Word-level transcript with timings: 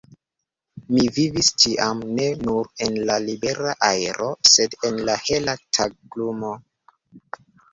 Mi 0.93 1.03
vivis 1.17 1.49
ĉiam 1.63 2.01
ne 2.19 2.25
nur 2.47 2.71
en 2.87 2.97
la 3.11 3.19
libera 3.27 3.75
aero, 3.91 4.31
sed 4.55 4.75
en 4.91 4.99
la 5.11 5.19
hela 5.29 5.57
taglumo. 5.79 6.53